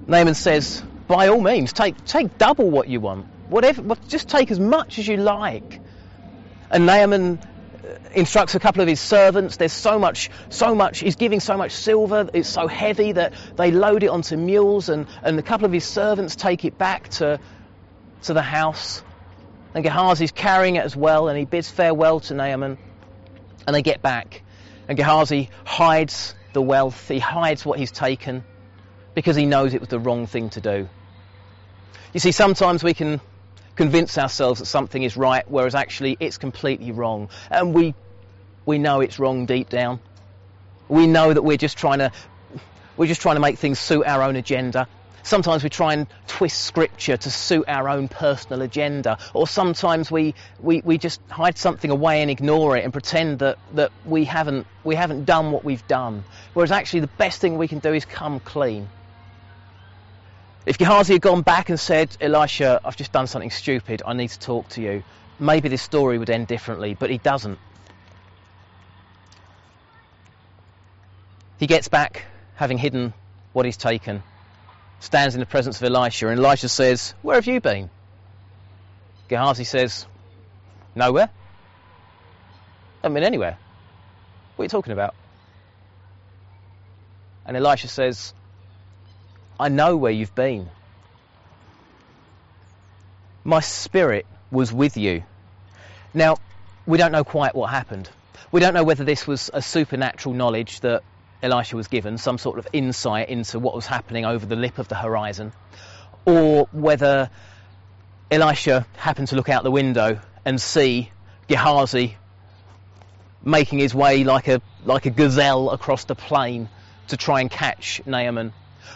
[0.07, 3.27] Naaman says, by all means, take, take double what you want.
[3.49, 5.79] Whatever, just take as much as you like.
[6.71, 7.39] And Naaman
[8.13, 9.57] instructs a couple of his servants.
[9.57, 13.71] There's so much, so much, he's giving so much silver, it's so heavy that they
[13.71, 17.39] load it onto mules, and, and a couple of his servants take it back to,
[18.23, 19.03] to the house.
[19.73, 22.77] And Gehazi's carrying it as well, and he bids farewell to Naaman,
[23.67, 24.41] and they get back.
[24.87, 28.43] And Gehazi hides the wealth, he hides what he's taken
[29.13, 30.89] because he knows it was the wrong thing to do.
[32.13, 33.21] You see, sometimes we can
[33.79, 37.29] convince ourselves that something is right, whereas actually it's completely wrong.
[37.49, 37.95] And we,
[38.65, 40.01] we know it's wrong deep down.
[40.89, 42.11] We know that we're just trying to,
[42.97, 44.85] we're just trying to make things suit our own agenda.
[45.23, 49.17] Sometimes we try and twist scripture to suit our own personal agenda.
[49.33, 53.59] Or sometimes we, we, we just hide something away and ignore it and pretend that,
[53.75, 56.25] that we, haven't, we haven't done what we've done.
[56.53, 58.89] Whereas actually the best thing we can do is come clean.
[60.69, 64.27] If Gehazi had gone back and said, Elisha, I've just done something stupid, I need
[64.27, 65.03] to talk to you,
[65.39, 67.57] maybe this story would end differently, but he doesn't.
[71.57, 73.15] He gets back, having hidden
[73.51, 74.21] what he's taken,
[74.99, 77.89] stands in the presence of Elisha, and Elisha says, Where have you been?
[79.27, 80.05] Gehazi says,
[80.93, 81.31] Nowhere.
[81.31, 83.57] I haven't been anywhere.
[84.55, 85.15] What are you talking about?
[87.47, 88.35] And Elisha says,
[89.59, 90.69] I know where you've been.
[93.43, 95.23] My spirit was with you.
[96.13, 96.37] Now,
[96.85, 98.09] we don't know quite what happened.
[98.51, 101.03] We don't know whether this was a supernatural knowledge that
[101.43, 104.87] Elisha was given, some sort of insight into what was happening over the lip of
[104.87, 105.51] the horizon,
[106.25, 107.29] or whether
[108.31, 111.11] Elisha happened to look out the window and see
[111.47, 112.17] Gehazi
[113.43, 116.69] making his way like a, like a gazelle across the plain
[117.07, 118.53] to try and catch Naaman.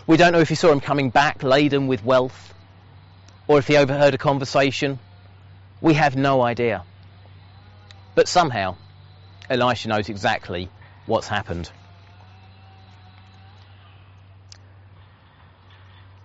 [0.07, 2.53] We don't know if he saw him coming back laden with wealth
[3.47, 4.99] or if he overheard a conversation.
[5.81, 6.83] We have no idea.
[8.15, 8.75] But somehow,
[9.49, 10.69] Elisha knows exactly
[11.05, 11.71] what's happened.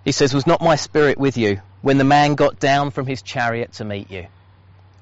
[0.05, 3.23] He says, Was not my spirit with you when the man got down from his
[3.23, 4.27] chariot to meet you?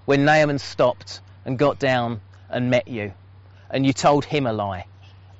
[0.04, 3.12] When Naaman stopped and got down and met you,
[3.70, 4.86] and you told him a lie?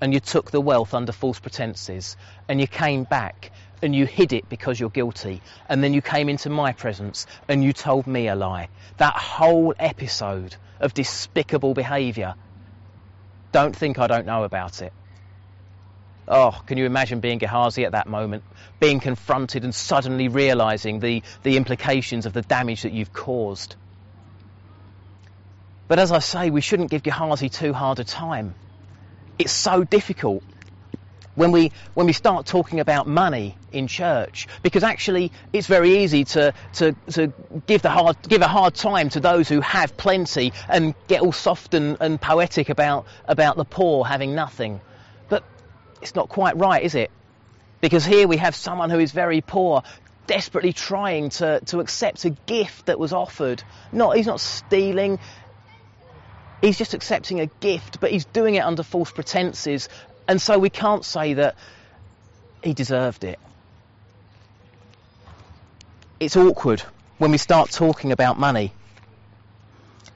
[0.01, 2.17] And you took the wealth under false pretenses,
[2.49, 3.51] and you came back
[3.83, 7.63] and you hid it because you're guilty, and then you came into my presence and
[7.63, 8.69] you told me a lie.
[8.97, 12.35] That whole episode of despicable behaviour,
[13.53, 14.93] don't think I don't know about it.
[16.29, 18.43] Oh, can you imagine being Gehazi at that moment,
[18.81, 23.77] being confronted and suddenly realizing the, the implications of the damage that you've caused?
[25.87, 28.55] But as I say, we shouldn't give Gehazi too hard a time.
[29.39, 30.43] It's so difficult
[31.35, 36.25] when we, when we start talking about money in church, because actually it's very easy
[36.25, 37.33] to, to, to
[37.67, 41.33] give, the hard, give a hard time to those who have plenty and get all
[41.33, 44.81] soft and, and poetic about, about the poor having nothing.
[45.29, 45.45] But
[46.01, 47.11] it's not quite right, is it?
[47.83, 49.83] Because here we have someone who is very poor,
[50.27, 53.63] desperately trying to, to accept a gift that was offered.
[53.93, 55.19] Not, he's not stealing,
[56.67, 59.89] he's just accepting a gift, but he's doing it under false pretenses.
[60.27, 61.55] And so we can't say that
[62.63, 63.39] he deserved it.
[66.19, 66.83] It's awkward
[67.19, 68.73] when we start talking about money.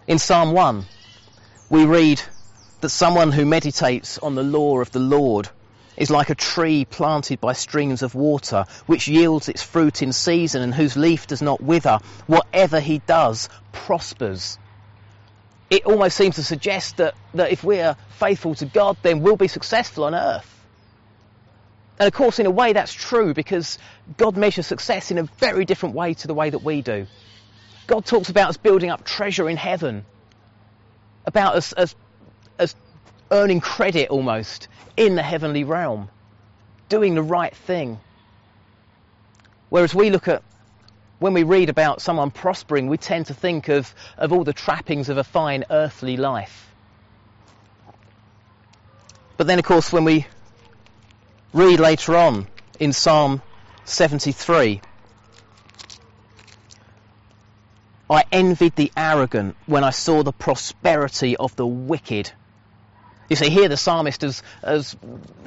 [0.09, 0.85] In Psalm 1,
[1.69, 2.21] we read
[2.81, 5.49] that someone who meditates on the law of the Lord
[5.97, 10.63] is like a tree planted by streams of water, which yields its fruit in season
[10.63, 12.01] and whose leaf does not wither.
[12.27, 14.59] Whatever he does prospers.
[15.71, 19.49] It almost seems to suggest that, that if we're faithful to God, then we'll be
[19.49, 20.57] successful on earth.
[21.99, 23.79] And of course, in a way, that's true because
[24.17, 27.07] God measures success in a very different way to the way that we do.
[27.87, 30.05] God talks about us building up treasure in heaven,
[31.25, 31.95] about us, us
[33.31, 36.09] earning credit almost in the heavenly realm,
[36.89, 38.01] doing the right thing.
[39.69, 40.43] Whereas we look at,
[41.21, 45.11] when we read about someone prospering, we tend to think of, of all the trappings
[45.11, 46.67] of a fine earthly life.
[49.37, 50.27] But then, of course, when we
[51.53, 52.47] read later on
[52.79, 53.43] in Psalm
[53.85, 54.81] 73,
[58.09, 62.33] I envied the arrogant when I saw the prosperity of the wicked.
[63.31, 64.97] You see, here the psalmist has, has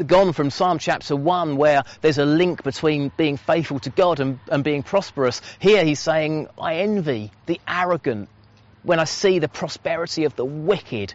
[0.07, 4.39] gone from Psalm chapter 1, where there's a link between being faithful to God and,
[4.49, 5.41] and being prosperous.
[5.59, 8.29] Here he's saying, I envy the arrogant
[8.83, 11.13] when I see the prosperity of the wicked.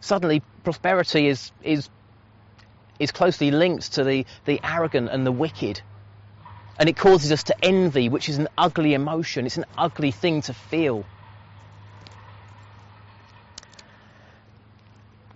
[0.00, 1.88] Suddenly, prosperity is, is,
[2.98, 5.80] is closely linked to the, the arrogant and the wicked.
[6.78, 9.46] And it causes us to envy, which is an ugly emotion.
[9.46, 11.06] It's an ugly thing to feel.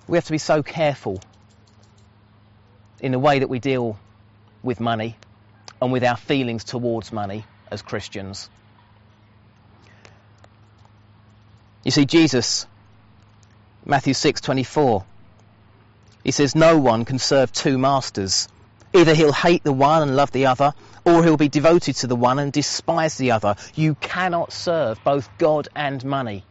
[0.07, 1.21] We have to be so careful
[3.01, 3.99] in the way that we deal
[4.63, 5.17] with money
[5.81, 8.49] and with our feelings towards money as Christians.
[11.85, 12.67] You see, Jesus,
[13.85, 15.05] Matthew 6:24,
[16.23, 18.49] he says, "No one can serve two masters.
[18.95, 20.73] Either he'll hate the one and love the other,
[21.05, 23.57] or he'll be devoted to the one and despise the other.
[23.75, 26.45] You cannot serve both God and money."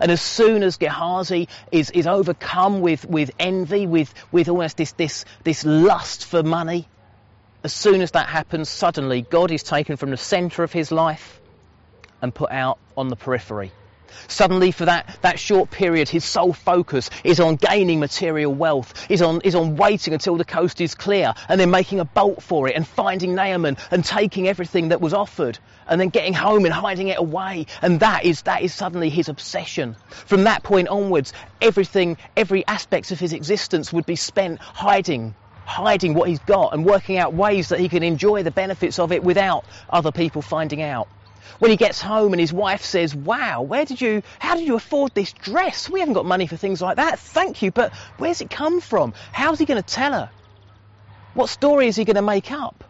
[0.00, 4.92] And as soon as Gehazi is, is overcome with, with envy, with, with almost this,
[4.92, 6.88] this, this lust for money,
[7.62, 11.40] as soon as that happens, suddenly God is taken from the centre of his life
[12.22, 13.72] and put out on the periphery.
[14.28, 19.22] Suddenly, for that, that short period, his sole focus is on gaining material wealth, is
[19.22, 22.68] on, is on waiting until the coast is clear, and then making a bolt for
[22.68, 26.74] it, and finding Naaman, and taking everything that was offered, and then getting home and
[26.74, 27.66] hiding it away.
[27.82, 29.96] And that is, that is suddenly his obsession.
[30.08, 35.34] From that point onwards, everything, every aspect of his existence would be spent hiding
[35.70, 39.12] hiding what he's got and working out ways that he can enjoy the benefits of
[39.12, 41.08] it without other people finding out.
[41.58, 44.76] When he gets home and his wife says, Wow, where did you, how did you
[44.76, 45.88] afford this dress?
[45.88, 47.18] We haven't got money for things like that.
[47.18, 49.14] Thank you, but where's it come from?
[49.32, 50.30] How's he going to tell her?
[51.34, 52.84] What story is he going to make up?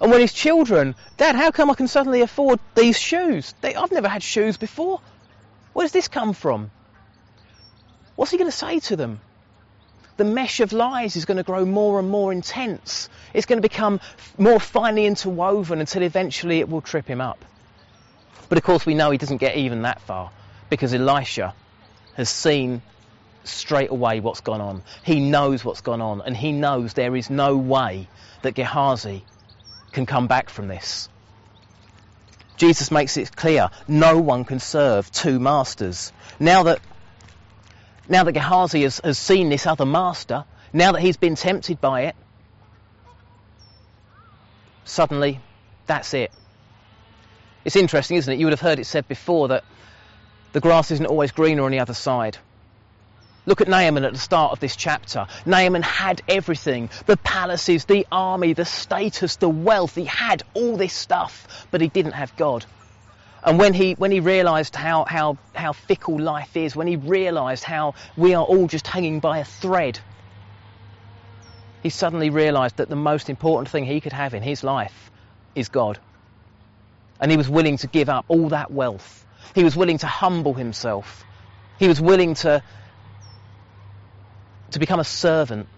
[0.00, 3.54] And when his children, Dad, how come I can suddenly afford these shoes?
[3.60, 5.00] They, I've never had shoes before.
[5.72, 6.70] Where does this come from?
[8.16, 9.20] What's he going to say to them?
[10.16, 13.08] The mesh of lies is going to grow more and more intense.
[13.32, 14.00] It's going to become
[14.38, 17.44] more finely interwoven until eventually it will trip him up.
[18.48, 20.30] But of course, we know he doesn't get even that far
[20.70, 21.54] because Elisha
[22.14, 22.82] has seen
[23.44, 24.82] straight away what's gone on.
[25.02, 28.08] He knows what's gone on, and he knows there is no way
[28.42, 29.24] that Gehazi
[29.92, 31.08] can come back from this.
[32.56, 36.12] Jesus makes it clear no one can serve two masters.
[36.38, 36.80] Now that,
[38.08, 42.02] now that Gehazi has, has seen this other master, now that he's been tempted by
[42.02, 42.16] it,
[44.84, 45.40] suddenly
[45.86, 46.30] That's it.
[47.64, 48.38] It's interesting, isn't it?
[48.38, 49.64] You would have heard it said before that
[50.52, 52.38] the grass isn't always greener on the other side.
[53.46, 55.26] Look at Naaman at the start of this chapter.
[55.44, 59.94] Naaman had everything the palaces, the army, the status, the wealth.
[59.94, 62.64] He had all this stuff, but he didn't have God.
[63.42, 67.64] And when he, when he realised how, how, how fickle life is, when he realised
[67.64, 69.98] how we are all just hanging by a thread,
[71.82, 75.10] he suddenly realised that the most important thing he could have in his life
[75.54, 75.98] is God.
[77.20, 79.26] And he was willing to give up all that wealth.
[79.54, 81.24] He was willing to humble himself.
[81.78, 82.62] He was willing to,
[84.72, 85.68] to become a servant.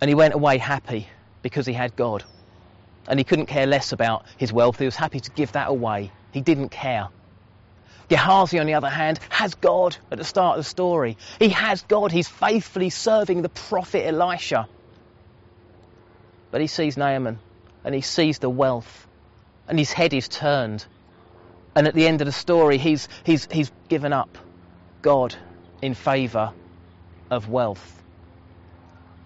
[0.00, 1.08] And he went away happy
[1.42, 2.24] because he had God.
[3.08, 4.78] And he couldn't care less about his wealth.
[4.78, 6.12] He was happy to give that away.
[6.32, 7.08] He didn't care.
[8.08, 11.16] Gehazi, on the other hand, has God at the start of the story.
[11.38, 12.12] He has God.
[12.12, 14.68] He's faithfully serving the prophet Elisha.
[16.50, 17.38] But he sees Naaman
[17.84, 19.06] and he sees the wealth
[19.68, 20.84] and his head is turned.
[21.74, 24.36] And at the end of the story, he's, he's, he's given up
[25.00, 25.34] God
[25.80, 26.52] in favour
[27.30, 28.02] of wealth.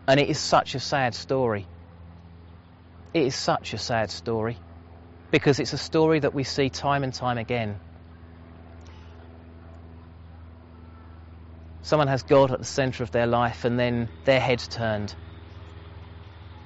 [0.07, 1.67] And it is such a sad story.
[3.13, 4.57] It is such a sad story
[5.31, 7.77] because it's a story that we see time and time again.
[11.83, 15.15] Someone has God at the centre of their life and then their head's turned.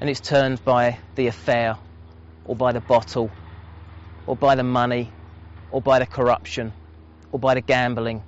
[0.01, 1.76] And it's turned by the affair,
[2.44, 3.30] or by the bottle,
[4.26, 5.11] or by the money,
[5.70, 6.72] or by the corruption,
[7.32, 8.22] or by the gambling,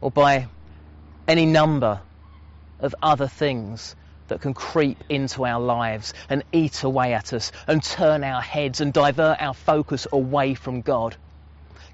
[0.00, 0.46] or by
[1.26, 2.00] any number
[2.80, 3.96] of other things
[4.28, 8.80] that can creep into our lives and eat away at us and turn our heads
[8.80, 11.16] and divert our focus away from God.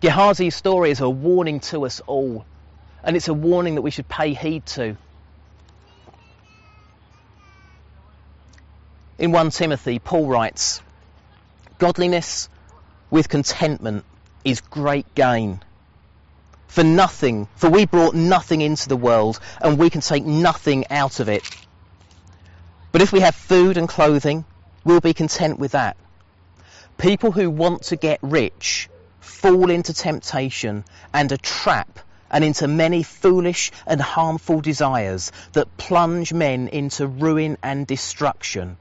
[0.01, 2.45] Gehazi's story is a warning to us all
[3.03, 4.97] and it's a warning that we should pay heed to.
[9.21, 10.81] In 1 Timothy, Paul writes,
[11.77, 12.49] Godliness
[13.11, 14.07] with contentment
[14.47, 15.61] is great gain.
[16.69, 21.21] For nothing, for we brought nothing into the world, and we can take nothing out
[21.21, 21.45] of it.
[22.93, 24.47] But if we have food and clothing,
[24.85, 25.99] we'll be content with that.
[26.97, 28.89] People who want to get rich
[29.21, 31.99] fall into temptation and a trap
[32.31, 38.79] and into many foolish and harmful desires that plunge men into ruin and destruction.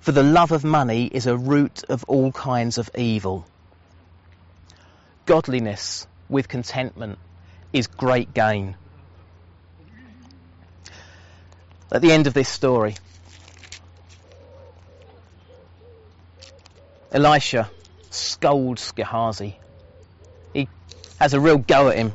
[0.00, 3.46] For the love of money is a root of all kinds of evil.
[5.26, 7.18] Godliness with contentment
[7.72, 8.76] is great gain.
[11.90, 12.94] At the end of this story,
[17.10, 17.70] Elisha
[18.10, 19.58] scolds Gehazi.
[20.52, 20.68] He
[21.18, 22.14] has a real go at him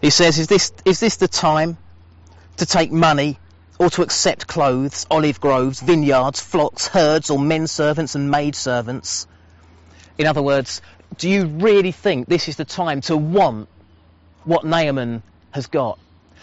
[0.00, 1.76] he says, is this, is this the time
[2.56, 3.38] to take money
[3.80, 9.26] or to accept clothes, olive groves, vineyards, flocks, herds, or men servants and maid servants?
[10.18, 10.82] In other words,
[11.16, 13.70] do you really think this is the time to want
[14.44, 15.22] what Naaman
[15.52, 15.98] has got?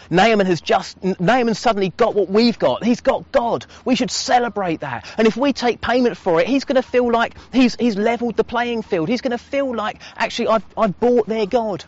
[0.09, 2.83] Naaman has just, Naaman suddenly got what we've got.
[2.83, 3.67] He's got God.
[3.85, 5.05] We should celebrate that.
[5.19, 8.35] And if we take payment for it, he's going to feel like he's, he's leveled
[8.35, 9.09] the playing field.
[9.09, 11.85] He's going to feel like, actually, I've, I've bought their God.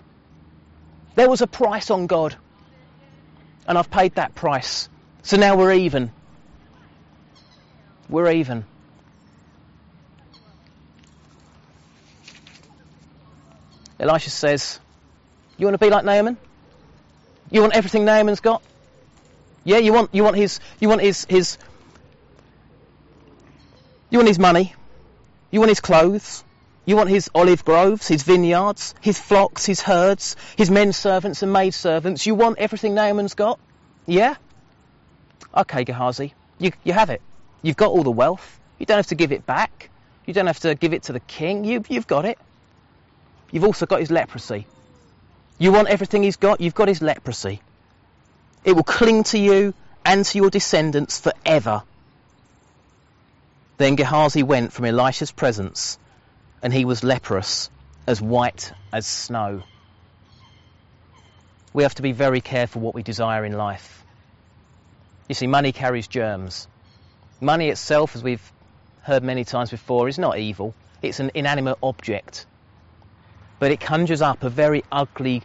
[1.15, 2.35] There was a price on God.
[3.67, 4.89] And I've paid that price.
[5.23, 6.11] So now we're even.
[8.09, 8.65] We're even.
[13.99, 14.79] Elisha says,
[15.57, 16.37] You want to be like Naaman?
[17.51, 18.61] You want everything Naaman's got?
[19.63, 21.57] Yeah, you want you want his you want his his
[24.09, 24.73] you want his money,
[25.51, 26.43] you want his clothes,
[26.85, 31.51] you want his olive groves, his vineyards, his flocks, his herds, his men servants and
[31.51, 32.25] maid servants.
[32.25, 33.59] You want everything Naaman's got?
[34.07, 34.35] Yeah?
[35.55, 37.21] Okay, Gehazi, you, you have it.
[37.61, 38.59] You've got all the wealth.
[38.77, 39.89] You don't have to give it back.
[40.25, 41.65] You don't have to give it to the king.
[41.65, 42.37] You, you've got it.
[43.51, 44.67] You've also got his leprosy.
[45.57, 46.61] You want everything he's got?
[46.61, 47.61] You've got his leprosy.
[48.63, 49.73] It will cling to you
[50.05, 51.83] and to your descendants forever.
[53.77, 55.97] Then Gehazi went from Elisha's presence
[56.61, 57.69] and he was leprous,
[58.05, 59.63] as white as snow.
[61.73, 63.98] We have to be very careful what we desire in life.
[65.29, 66.67] You see, money carries germs.
[67.39, 68.51] Money itself, as we've
[69.03, 70.73] heard many times before, is not evil.
[71.03, 72.47] It's an inanimate object.
[73.59, 75.43] But it conjures up a very ugly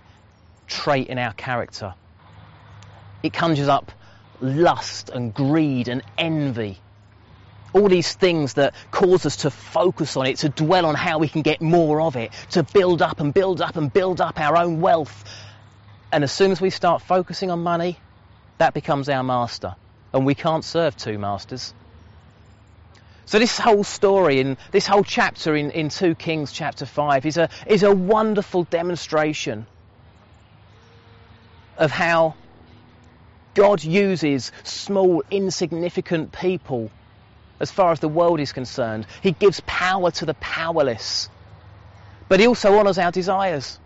[0.66, 1.94] trait in our character.
[3.22, 3.92] It conjures up
[4.40, 6.78] lust and greed and envy
[7.74, 11.28] all these things that cause us to focus on it, to dwell on how we
[11.28, 14.56] can get more of it, to build up and build up and build up our
[14.56, 15.24] own wealth.
[16.12, 17.98] And as soon as we start focusing on money,
[18.58, 19.76] that becomes our master.
[20.12, 21.74] And we can't serve two masters.
[23.26, 27.36] So this whole story in this whole chapter in, in 2 Kings chapter 5 is
[27.38, 29.66] a, is a wonderful demonstration
[31.78, 32.34] of how
[33.54, 36.90] God uses small, insignificant people
[37.60, 39.06] as far as the world is concerned.
[39.22, 41.28] He gives power to the powerless.
[42.28, 43.78] But he also honours our desires.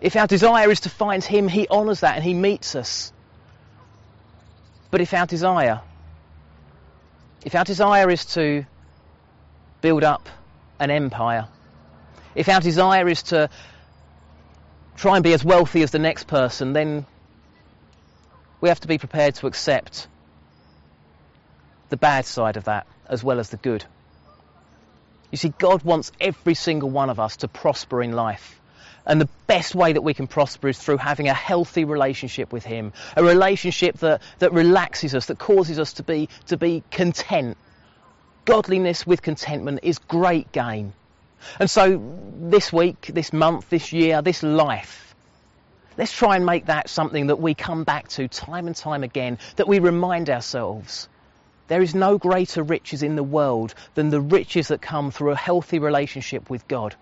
[0.00, 3.12] If our desire is to find him, he honours that and he meets us.
[4.90, 5.80] But if our desire,
[7.44, 8.66] if our desire is to
[9.80, 10.28] build up
[10.78, 11.48] an empire,
[12.34, 13.48] if our desire is to
[14.96, 17.06] try and be as wealthy as the next person, then
[18.60, 20.08] we have to be prepared to accept
[21.88, 23.84] the bad side of that as well as the good.
[25.30, 28.59] You see, God wants every single one of us to prosper in life.
[29.06, 32.64] And the best way that we can prosper is through having a healthy relationship with
[32.64, 37.56] Him, a relationship that, that relaxes us, that causes us to be, to be content.
[38.44, 40.92] Godliness with contentment is great gain.
[41.58, 42.00] And so
[42.38, 45.14] this week, this month, this year, this life,
[45.96, 49.38] let's try and make that something that we come back to time and time again,
[49.56, 51.08] that we remind ourselves.
[51.68, 55.36] There is no greater riches in the world than the riches that come through a
[55.36, 56.96] healthy relationship with God.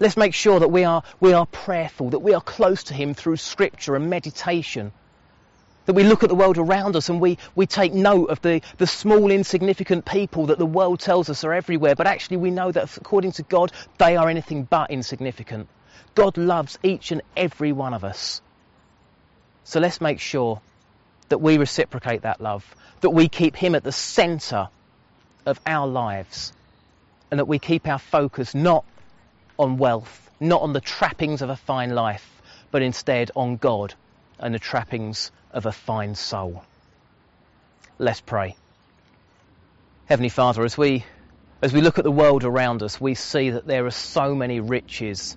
[0.00, 3.14] Let's make sure that we are, we are prayerful, that we are close to Him
[3.14, 4.92] through scripture and meditation.
[5.86, 8.60] That we look at the world around us and we, we take note of the,
[8.76, 12.70] the small, insignificant people that the world tells us are everywhere, but actually we know
[12.70, 15.68] that according to God, they are anything but insignificant.
[16.14, 18.42] God loves each and every one of us.
[19.64, 20.60] So let's make sure
[21.28, 24.68] that we reciprocate that love, that we keep Him at the centre
[25.46, 26.52] of our lives,
[27.30, 28.84] and that we keep our focus not
[29.58, 33.94] on wealth, not on the trappings of a fine life, but instead on God
[34.38, 36.64] and the trappings of a fine soul.
[37.98, 38.56] Let's pray.
[40.06, 41.04] Heavenly Father, as we
[41.60, 44.60] as we look at the world around us, we see that there are so many
[44.60, 45.36] riches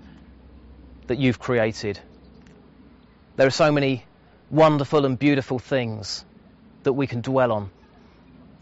[1.07, 1.99] that you've created.
[3.37, 4.05] There are so many
[4.51, 6.23] wonderful and beautiful things
[6.83, 7.71] that we can dwell on,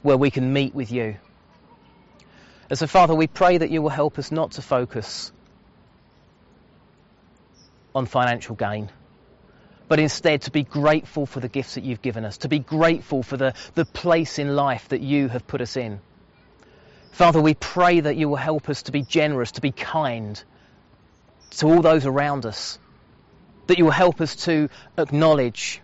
[0.03, 1.17] where we can meet with you.
[2.69, 5.33] And so, Father, we pray that you will help us not to focus
[7.93, 8.89] on financial gain,
[9.87, 13.23] but instead to be grateful for the gifts that you've given us, to be grateful
[13.23, 15.99] for the, the place in life that you have put us in.
[17.11, 20.41] Father, we pray that you will help us to be generous, to be kind
[21.51, 22.79] to all those around us,
[23.67, 25.81] that you will help us to acknowledge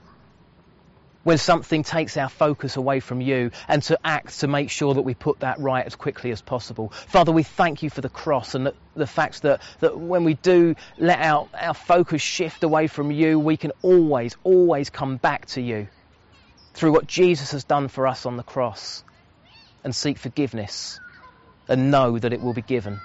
[1.26, 5.02] when something takes our focus away from you and to act to make sure that
[5.02, 6.92] we put that right as quickly as possible.
[7.08, 10.36] Father, we thank you for the cross and the, the fact that, that when we
[10.36, 15.48] do let our, our focus shift away from you, we can always, always come back
[15.48, 15.88] to you
[16.76, 19.04] through what Jesus has done for us on the cross
[19.84, 21.00] and seek forgiveness
[21.68, 23.02] and know that it will be given.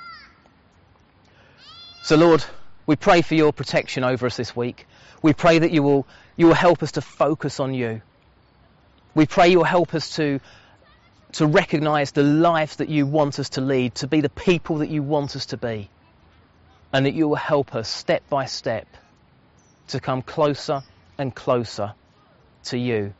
[2.02, 2.44] So, Lord,
[2.84, 4.86] we pray for your protection over us this week.
[5.22, 6.06] We pray that you will,
[6.36, 8.02] you will help us to focus on you.
[9.14, 10.40] We pray you'll help us to,
[11.32, 14.90] to recognize the life that you want us to lead, to be the people that
[14.90, 15.90] you want us to be,
[16.92, 18.86] and that you will help us step by step
[19.88, 20.82] to come closer
[21.18, 21.94] and closer
[22.64, 23.12] to you.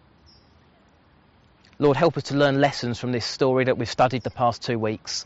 [1.79, 4.79] Lord, help us to learn lessons from this story that we've studied the past two
[4.79, 5.25] weeks.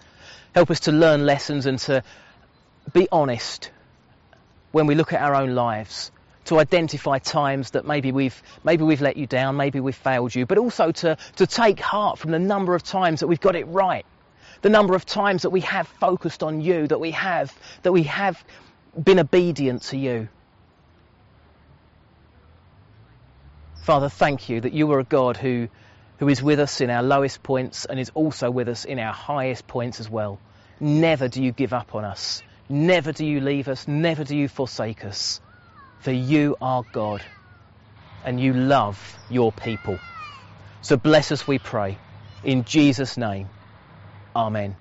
[0.54, 2.02] Help us to learn lessons and to
[2.92, 3.70] be honest
[4.72, 6.10] when we look at our own lives
[6.44, 10.46] to identify times that maybe we've maybe we've let you down, maybe we've failed you,
[10.46, 13.66] but also to, to take heart from the number of times that we've got it
[13.66, 14.04] right,
[14.62, 18.04] the number of times that we have focused on you, that we have that we
[18.04, 18.42] have
[19.02, 20.28] been obedient to you.
[23.82, 25.68] Father, thank you that you are a God who
[26.18, 29.12] who is with us in our lowest points and is also with us in our
[29.12, 30.38] highest points as well.
[30.80, 32.42] Never do you give up on us.
[32.68, 33.86] Never do you leave us.
[33.86, 35.40] Never do you forsake us.
[36.04, 37.24] For you are God
[38.22, 40.02] and you love your people.
[40.82, 41.98] So bless us, we pray.
[42.42, 43.48] In Jesus' name,
[44.36, 44.76] Amen.